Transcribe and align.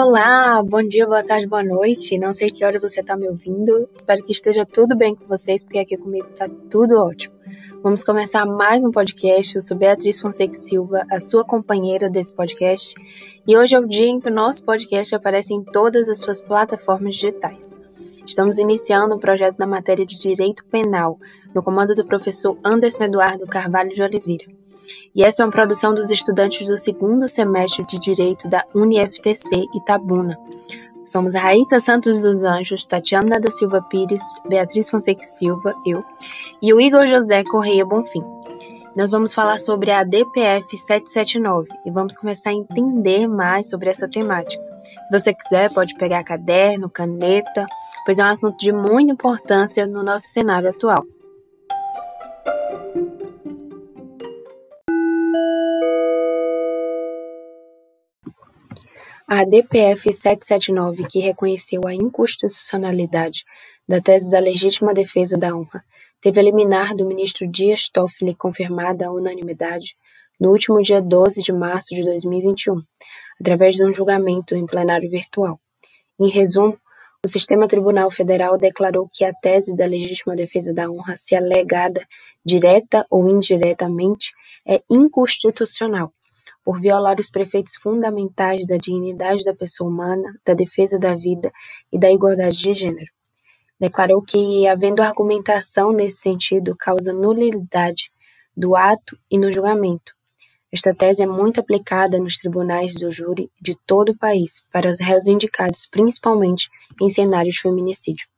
Olá, 0.00 0.62
bom 0.62 0.80
dia, 0.80 1.04
boa 1.08 1.24
tarde, 1.24 1.48
boa 1.48 1.64
noite. 1.64 2.16
Não 2.16 2.32
sei 2.32 2.52
que 2.52 2.64
hora 2.64 2.78
você 2.78 3.00
está 3.00 3.16
me 3.16 3.28
ouvindo. 3.28 3.88
Espero 3.92 4.22
que 4.22 4.30
esteja 4.30 4.64
tudo 4.64 4.96
bem 4.96 5.12
com 5.12 5.26
vocês, 5.26 5.64
porque 5.64 5.80
aqui 5.80 5.96
comigo 5.96 6.28
está 6.28 6.48
tudo 6.70 7.00
ótimo. 7.00 7.34
Vamos 7.82 8.04
começar 8.04 8.46
mais 8.46 8.84
um 8.84 8.92
podcast. 8.92 9.56
Eu 9.56 9.60
sou 9.60 9.76
Beatriz 9.76 10.20
Fonseca 10.20 10.54
Silva, 10.54 11.04
a 11.10 11.18
sua 11.18 11.44
companheira 11.44 12.08
desse 12.08 12.32
podcast. 12.32 12.94
E 13.44 13.56
hoje 13.56 13.74
é 13.74 13.80
o 13.80 13.88
dia 13.88 14.06
em 14.06 14.20
que 14.20 14.28
o 14.28 14.32
nosso 14.32 14.62
podcast 14.62 15.16
aparece 15.16 15.52
em 15.52 15.64
todas 15.64 16.08
as 16.08 16.20
suas 16.20 16.40
plataformas 16.40 17.16
digitais. 17.16 17.74
Estamos 18.24 18.56
iniciando 18.56 19.16
um 19.16 19.18
projeto 19.18 19.58
na 19.58 19.66
matéria 19.66 20.06
de 20.06 20.16
Direito 20.16 20.64
Penal, 20.66 21.18
no 21.52 21.60
comando 21.60 21.92
do 21.96 22.06
professor 22.06 22.56
Anderson 22.64 23.02
Eduardo 23.02 23.48
Carvalho 23.48 23.92
de 23.92 24.00
Oliveira. 24.00 24.57
E 25.14 25.22
essa 25.22 25.42
é 25.42 25.46
uma 25.46 25.52
produção 25.52 25.94
dos 25.94 26.10
estudantes 26.10 26.66
do 26.66 26.76
segundo 26.76 27.26
semestre 27.28 27.84
de 27.84 27.98
Direito 27.98 28.48
da 28.48 28.64
UniFTC 28.74 29.66
Itabuna. 29.74 30.38
Somos 31.04 31.34
Raíssa 31.34 31.80
Santos 31.80 32.22
dos 32.22 32.42
Anjos, 32.42 32.84
Tatiana 32.84 33.40
da 33.40 33.50
Silva 33.50 33.80
Pires, 33.80 34.20
Beatriz 34.46 34.90
Fonseca 34.90 35.24
Silva, 35.24 35.74
eu, 35.86 36.04
e 36.60 36.72
o 36.74 36.80
Igor 36.80 37.06
José 37.06 37.42
Correia 37.44 37.86
Bonfim. 37.86 38.22
Nós 38.94 39.10
vamos 39.10 39.32
falar 39.32 39.58
sobre 39.58 39.90
a 39.90 40.02
DPF 40.02 40.76
779 40.76 41.68
e 41.86 41.90
vamos 41.90 42.16
começar 42.16 42.50
a 42.50 42.54
entender 42.54 43.26
mais 43.26 43.70
sobre 43.70 43.88
essa 43.88 44.08
temática. 44.08 44.62
Se 45.06 45.18
você 45.18 45.32
quiser, 45.32 45.72
pode 45.72 45.94
pegar 45.94 46.24
caderno, 46.24 46.90
caneta, 46.90 47.66
pois 48.04 48.18
é 48.18 48.24
um 48.24 48.28
assunto 48.28 48.58
de 48.58 48.70
muita 48.70 49.12
importância 49.12 49.86
no 49.86 50.02
nosso 50.02 50.26
cenário 50.28 50.68
atual. 50.68 51.06
A 59.30 59.44
DPF 59.44 60.10
779, 60.10 61.06
que 61.06 61.18
reconheceu 61.18 61.82
a 61.86 61.92
inconstitucionalidade 61.92 63.44
da 63.86 64.00
tese 64.00 64.30
da 64.30 64.38
legítima 64.38 64.94
defesa 64.94 65.36
da 65.36 65.54
honra, 65.54 65.84
teve 66.18 66.40
a 66.40 66.42
liminar 66.42 66.96
do 66.96 67.04
ministro 67.04 67.46
Dias 67.46 67.90
Toffoli 67.90 68.34
confirmada 68.34 69.06
à 69.06 69.12
unanimidade 69.12 69.94
no 70.40 70.50
último 70.50 70.80
dia 70.80 71.02
12 71.02 71.42
de 71.42 71.52
março 71.52 71.94
de 71.94 72.02
2021, 72.04 72.80
através 73.38 73.74
de 73.74 73.84
um 73.84 73.92
julgamento 73.92 74.56
em 74.56 74.64
plenário 74.64 75.10
virtual. 75.10 75.60
Em 76.18 76.30
resumo, 76.30 76.78
o 77.22 77.28
Sistema 77.28 77.68
Tribunal 77.68 78.10
Federal 78.10 78.56
declarou 78.56 79.10
que 79.12 79.26
a 79.26 79.34
tese 79.34 79.76
da 79.76 79.84
legítima 79.84 80.34
defesa 80.34 80.72
da 80.72 80.90
honra, 80.90 81.16
se 81.16 81.36
alegada 81.36 82.00
direta 82.42 83.04
ou 83.10 83.28
indiretamente, 83.28 84.32
é 84.66 84.80
inconstitucional 84.88 86.14
por 86.68 86.78
violar 86.82 87.18
os 87.18 87.30
preceitos 87.30 87.76
fundamentais 87.76 88.66
da 88.66 88.76
dignidade 88.76 89.42
da 89.42 89.54
pessoa 89.54 89.88
humana, 89.88 90.38
da 90.44 90.52
defesa 90.52 90.98
da 90.98 91.14
vida 91.14 91.50
e 91.90 91.98
da 91.98 92.12
igualdade 92.12 92.58
de 92.58 92.74
gênero. 92.74 93.10
Declarou 93.80 94.20
que, 94.20 94.66
havendo 94.66 95.00
argumentação 95.00 95.92
nesse 95.92 96.18
sentido, 96.18 96.76
causa 96.76 97.14
nulidade 97.14 98.10
do 98.54 98.76
ato 98.76 99.18
e 99.30 99.38
no 99.38 99.50
julgamento. 99.50 100.12
Esta 100.70 100.94
tese 100.94 101.22
é 101.22 101.26
muito 101.26 101.58
aplicada 101.58 102.18
nos 102.18 102.36
tribunais 102.36 102.92
do 102.92 103.10
júri 103.10 103.50
de 103.58 103.74
todo 103.86 104.10
o 104.10 104.18
país 104.18 104.62
para 104.70 104.90
os 104.90 105.00
réus 105.00 105.26
indicados 105.26 105.86
principalmente 105.90 106.68
em 107.00 107.08
cenários 107.08 107.54
de 107.54 107.62
feminicídio. 107.62 108.28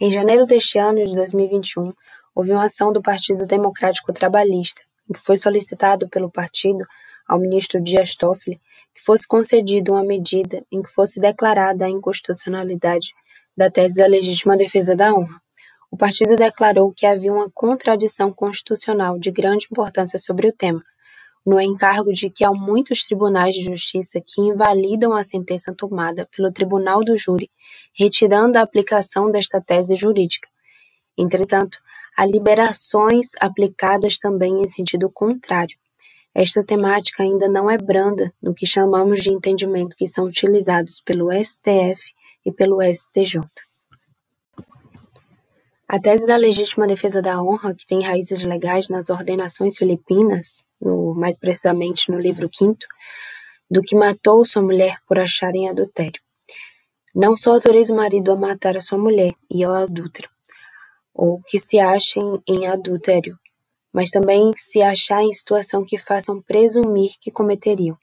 Em 0.00 0.10
janeiro 0.10 0.46
deste 0.46 0.78
ano 0.78 1.04
de 1.04 1.14
2021, 1.14 1.92
houve 2.34 2.52
uma 2.52 2.64
ação 2.64 2.94
do 2.94 3.02
Partido 3.02 3.44
Democrático 3.44 4.10
Trabalhista 4.10 4.85
foi 5.14 5.36
solicitado 5.36 6.08
pelo 6.08 6.30
partido 6.30 6.84
ao 7.26 7.38
ministro 7.38 7.80
Dias 7.80 8.14
Toffoli 8.14 8.60
que 8.94 9.02
fosse 9.02 9.26
concedida 9.26 9.92
uma 9.92 10.04
medida 10.04 10.64
em 10.70 10.82
que 10.82 10.90
fosse 10.90 11.20
declarada 11.20 11.84
a 11.84 11.90
inconstitucionalidade 11.90 13.12
da 13.56 13.70
tese 13.70 13.96
da 13.96 14.06
legítima 14.06 14.56
defesa 14.56 14.94
da 14.94 15.14
honra. 15.14 15.40
O 15.90 15.96
partido 15.96 16.36
declarou 16.36 16.92
que 16.92 17.06
havia 17.06 17.32
uma 17.32 17.50
contradição 17.50 18.32
constitucional 18.32 19.18
de 19.18 19.30
grande 19.30 19.66
importância 19.70 20.18
sobre 20.18 20.48
o 20.48 20.52
tema, 20.52 20.82
no 21.44 21.60
encargo 21.60 22.12
de 22.12 22.28
que 22.28 22.44
há 22.44 22.52
muitos 22.52 23.04
tribunais 23.04 23.54
de 23.54 23.62
justiça 23.62 24.20
que 24.20 24.40
invalidam 24.40 25.12
a 25.12 25.22
sentença 25.22 25.72
tomada 25.72 26.28
pelo 26.36 26.52
tribunal 26.52 27.04
do 27.04 27.16
júri, 27.16 27.50
retirando 27.94 28.58
a 28.58 28.62
aplicação 28.62 29.30
desta 29.30 29.60
tese 29.60 29.94
jurídica. 29.94 30.48
Entretanto, 31.16 31.78
Há 32.16 32.24
liberações 32.24 33.32
aplicadas 33.38 34.18
também 34.18 34.62
em 34.62 34.68
sentido 34.68 35.10
contrário. 35.10 35.76
Esta 36.34 36.64
temática 36.64 37.22
ainda 37.22 37.48
não 37.48 37.70
é 37.70 37.76
branda 37.76 38.32
no 38.42 38.54
que 38.54 38.66
chamamos 38.66 39.22
de 39.22 39.30
entendimento 39.30 39.96
que 39.96 40.08
são 40.08 40.24
utilizados 40.24 41.00
pelo 41.00 41.30
STF 41.30 42.14
e 42.44 42.50
pelo 42.50 42.78
STJ. 42.82 43.40
A 45.88 46.00
tese 46.00 46.26
da 46.26 46.36
legítima 46.36 46.86
defesa 46.86 47.22
da 47.22 47.40
honra, 47.40 47.74
que 47.74 47.86
tem 47.86 48.02
raízes 48.02 48.42
legais 48.42 48.88
nas 48.88 49.08
ordenações 49.08 49.76
filipinas, 49.76 50.64
no, 50.80 51.14
mais 51.14 51.38
precisamente 51.38 52.10
no 52.10 52.18
livro 52.18 52.48
V, 52.48 52.74
do 53.70 53.82
que 53.82 53.94
matou 53.94 54.44
sua 54.44 54.62
mulher 54.62 54.96
por 55.06 55.18
achar 55.18 55.54
em 55.54 55.68
adultério. 55.68 56.20
Não 57.14 57.36
só 57.36 57.52
autoriza 57.52 57.92
o 57.94 57.96
marido 57.96 58.32
a 58.32 58.36
matar 58.36 58.76
a 58.76 58.80
sua 58.80 58.98
mulher 58.98 59.32
e 59.50 59.62
ao 59.62 59.72
adúltero, 59.72 60.28
ou 61.16 61.40
que 61.46 61.58
se 61.58 61.78
achem 61.78 62.40
em 62.46 62.66
adultério, 62.66 63.38
mas 63.92 64.10
também 64.10 64.52
se 64.56 64.82
achar 64.82 65.22
em 65.22 65.32
situação 65.32 65.84
que 65.84 65.96
façam 65.96 66.42
presumir 66.42 67.12
que 67.20 67.30
cometeriam. 67.30 67.96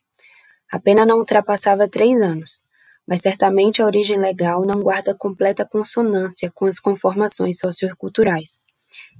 A 0.71 0.79
pena 0.79 1.05
não 1.05 1.19
ultrapassava 1.19 1.87
três 1.87 2.19
anos, 2.19 2.63
mas 3.07 3.21
certamente 3.21 3.81
a 3.81 3.85
origem 3.85 4.17
legal 4.17 4.65
não 4.65 4.81
guarda 4.81 5.13
completa 5.13 5.63
consonância 5.63 6.51
com 6.51 6.65
as 6.65 6.79
conformações 6.79 7.59
socioculturais. 7.59 8.59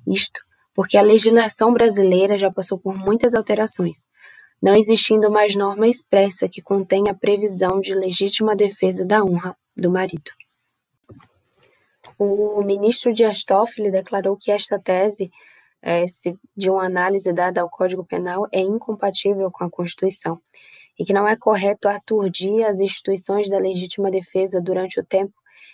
Isto 0.07 0.41
porque 0.73 0.97
a 0.97 1.03
legislação 1.03 1.71
brasileira 1.71 2.35
já 2.35 2.51
passou 2.51 2.79
por 2.79 2.97
muitas 2.97 3.35
alterações, 3.35 4.05
não 4.59 4.75
existindo 4.75 5.29
mais 5.29 5.55
norma 5.55 5.87
expressa 5.87 6.49
que 6.49 6.63
contenha 6.63 7.11
a 7.11 7.15
previsão 7.15 7.79
de 7.79 7.93
legítima 7.93 8.55
defesa 8.55 9.05
da 9.05 9.23
honra 9.23 9.55
do 9.77 9.91
marido. 9.91 10.31
O 12.17 12.61
ministro 12.63 13.13
Dias 13.13 13.43
Toffoli 13.43 13.91
declarou 13.91 14.37
que 14.37 14.51
esta 14.51 14.79
tese 14.79 15.31
de 16.55 16.69
uma 16.69 16.85
análise 16.85 17.31
dada 17.33 17.61
ao 17.61 17.69
Código 17.69 18.05
Penal 18.05 18.47
é 18.51 18.61
incompatível 18.61 19.51
com 19.51 19.63
a 19.65 19.69
Constituição 19.69 20.39
e 20.97 21.03
que 21.03 21.11
não 21.11 21.27
é 21.27 21.35
correto 21.35 21.89
aturdir 21.89 22.65
as 22.65 22.79
instituições 22.79 23.49
da 23.49 23.57
legítima 23.57 24.09
defesa 24.09 24.61
durante 24.61 24.99
o 24.99 25.03
tempo 25.03 25.33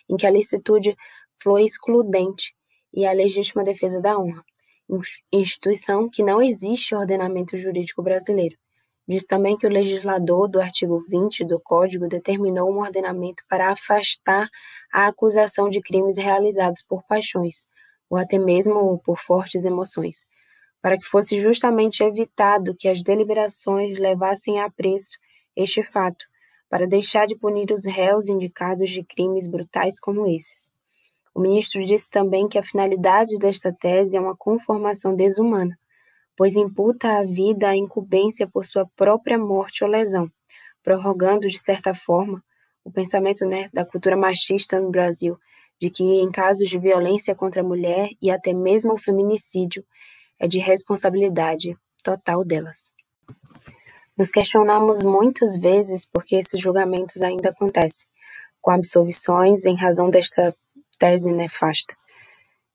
em 0.10 0.18
que 0.18 0.26
a 0.26 0.32
licitude 0.32 0.96
foi 1.36 1.64
excludente 1.64 2.56
e 2.94 3.06
a 3.06 3.12
legítima 3.12 3.64
defesa 3.64 4.02
da 4.02 4.18
honra, 4.18 4.44
instituição 5.32 6.10
que 6.10 6.24
não 6.24 6.42
existe 6.42 6.96
ordenamento 6.96 7.56
jurídico 7.58 8.02
brasileiro. 8.02 8.58
Diz 9.10 9.26
também 9.26 9.58
que 9.58 9.66
o 9.66 9.72
legislador 9.72 10.48
do 10.48 10.62
artigo 10.62 11.04
20 11.10 11.44
do 11.44 11.60
Código 11.60 12.08
determinou 12.08 12.72
um 12.72 12.78
ordenamento 12.78 13.44
para 13.50 13.72
afastar 13.72 14.48
a 14.94 15.08
acusação 15.08 15.68
de 15.68 15.82
crimes 15.82 16.16
realizados 16.20 16.84
por 16.84 17.02
paixões, 17.02 17.66
ou 18.08 18.20
até 18.20 18.38
mesmo 18.38 19.00
por 19.00 19.18
fortes 19.18 19.66
emoções, 19.66 20.24
para 20.80 20.96
que 20.96 21.06
fosse 21.06 21.42
justamente 21.42 22.04
evitado 22.04 22.76
que 22.78 22.88
as 22.88 23.02
deliberações 23.02 23.98
levassem 23.98 24.62
a 24.62 24.70
preço 24.70 25.18
este 25.56 25.82
fato, 25.82 26.24
para 26.70 26.86
deixar 26.86 27.26
de 27.26 27.36
punir 27.36 27.72
os 27.72 27.86
réus 27.86 28.30
indicados 28.30 28.92
de 28.92 29.04
crimes 29.04 29.48
brutais 29.48 30.00
como 30.00 30.28
esses. 30.28 30.70
O 31.34 31.42
ministro 31.42 31.84
disse 31.84 32.12
também 32.12 32.48
que 32.48 32.60
a 32.60 32.64
finalidade 32.64 33.36
desta 33.40 33.74
tese 33.74 34.16
é 34.16 34.22
uma 34.22 34.38
conformação 34.38 35.16
desumana, 35.16 35.79
pois 36.40 36.56
imputa 36.56 37.18
à 37.18 37.26
vida 37.26 37.68
a 37.68 37.76
incumbência 37.76 38.48
por 38.48 38.66
sua 38.66 38.86
própria 38.96 39.38
morte 39.38 39.84
ou 39.84 39.90
lesão, 39.90 40.32
prorrogando, 40.82 41.50
de 41.50 41.60
certa 41.60 41.94
forma, 41.94 42.42
o 42.82 42.90
pensamento 42.90 43.46
né, 43.46 43.70
da 43.74 43.84
cultura 43.84 44.16
machista 44.16 44.80
no 44.80 44.90
Brasil, 44.90 45.38
de 45.82 45.90
que 45.90 46.02
em 46.02 46.32
casos 46.32 46.70
de 46.70 46.80
violência 46.80 47.36
contra 47.36 47.60
a 47.60 47.64
mulher 47.64 48.12
e 48.22 48.32
até 48.32 48.54
mesmo 48.54 48.94
o 48.94 48.98
feminicídio, 48.98 49.84
é 50.40 50.48
de 50.48 50.60
responsabilidade 50.60 51.76
total 52.02 52.46
delas. 52.46 52.94
Nos 54.18 54.32
questionamos 54.32 55.04
muitas 55.04 55.58
vezes 55.58 56.06
por 56.06 56.24
que 56.24 56.38
esses 56.38 56.58
julgamentos 56.58 57.22
ainda 57.22 57.50
acontecem, 57.50 58.08
com 58.62 58.72
absolvições 58.72 59.66
em 59.66 59.76
razão 59.76 60.10
desta 60.10 60.56
tese 60.98 61.34
nefasta. 61.34 61.94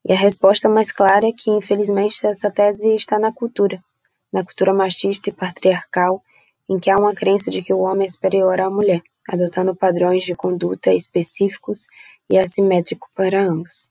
E 0.07 0.13
a 0.13 0.17
resposta 0.17 0.69
mais 0.69 0.93
clara 0.93 1.27
é 1.27 1.33
que, 1.33 1.51
infelizmente, 1.51 2.27
essa 2.27 2.51
tese 2.51 2.95
está 2.95 3.19
na 3.19 3.33
cultura, 3.33 3.83
na 4.33 4.45
cultura 4.45 4.75
machista 4.75 5.31
e 5.31 5.33
patriarcal, 5.33 6.23
em 6.69 6.79
que 6.79 6.91
há 6.91 6.99
uma 6.99 7.15
crença 7.15 7.51
de 7.51 7.63
que 7.63 7.73
o 7.73 7.81
homem 7.81 8.07
é 8.07 8.09
superior 8.11 8.61
à 8.61 8.69
mulher, 8.69 9.03
adotando 9.29 9.75
padrões 9.75 10.23
de 10.25 10.35
conduta 10.35 10.93
específicos 10.93 11.87
e 12.29 12.37
assimétricos 12.37 13.09
para 13.15 13.41
ambos. 13.41 13.89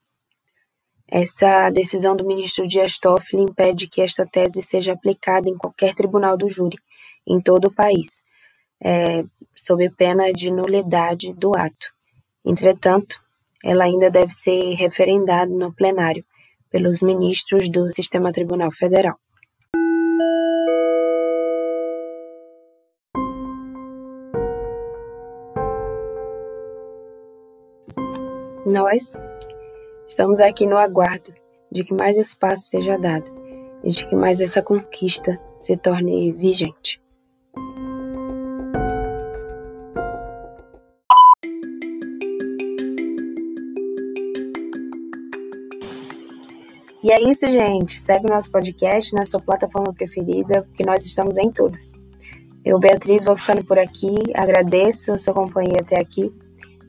Essa 1.07 1.69
decisão 1.69 2.15
do 2.15 2.25
ministro 2.25 2.67
Dias 2.67 2.97
Toffoli 2.97 3.43
impede 3.43 3.87
que 3.87 4.01
esta 4.01 4.25
tese 4.25 4.61
seja 4.61 4.93
aplicada 4.93 5.49
em 5.49 5.57
qualquer 5.57 5.93
tribunal 5.93 6.37
do 6.37 6.49
júri, 6.49 6.77
em 7.27 7.39
todo 7.41 7.65
o 7.65 7.73
país, 7.73 8.21
é, 8.83 9.23
sob 9.55 9.89
pena 9.91 10.31
de 10.31 10.51
nulidade 10.51 11.33
do 11.33 11.55
ato. 11.55 11.91
Entretanto, 12.45 13.22
ela 13.63 13.85
ainda 13.85 14.09
deve 14.09 14.33
ser 14.33 14.73
referendada 14.73 15.49
no 15.49 15.73
plenário 15.73 16.25
pelos 16.69 17.01
ministros 17.01 17.69
do 17.69 17.89
Sistema 17.89 18.31
Tribunal 18.31 18.71
Federal. 18.71 19.15
Nós 28.65 29.13
estamos 30.07 30.39
aqui 30.39 30.65
no 30.65 30.77
aguardo 30.77 31.33
de 31.71 31.83
que 31.83 31.93
mais 31.93 32.17
espaço 32.17 32.69
seja 32.69 32.97
dado 32.97 33.31
e 33.83 33.89
de 33.89 34.07
que 34.07 34.15
mais 34.15 34.41
essa 34.41 34.63
conquista 34.63 35.39
se 35.57 35.75
torne 35.77 36.31
vigente. 36.31 37.02
E 47.03 47.11
é 47.11 47.21
isso, 47.21 47.45
gente. 47.47 47.99
Segue 47.99 48.25
o 48.25 48.33
nosso 48.33 48.49
podcast 48.49 49.13
na 49.13 49.25
sua 49.25 49.41
plataforma 49.41 49.93
preferida, 49.93 50.63
porque 50.63 50.85
nós 50.85 51.05
estamos 51.05 51.37
em 51.37 51.51
todas. 51.51 51.91
Eu, 52.63 52.79
Beatriz, 52.79 53.25
vou 53.25 53.35
ficando 53.35 53.63
por 53.65 53.77
aqui. 53.77 54.15
Agradeço 54.33 55.11
a 55.11 55.17
sua 55.17 55.33
companhia 55.33 55.81
até 55.81 55.99
aqui 55.99 56.33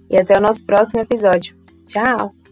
e 0.08 0.16
até 0.16 0.38
o 0.38 0.40
nosso 0.40 0.64
próximo 0.64 1.00
episódio. 1.00 1.56
Tchau! 1.84 2.43